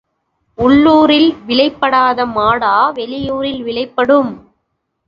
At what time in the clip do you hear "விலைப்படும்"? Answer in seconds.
3.63-4.31